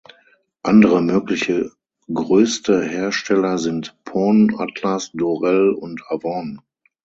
[0.63, 1.69] Andere mögliche
[2.11, 6.63] größte Hersteller sind Pon, Atlas, Dorel und Avon.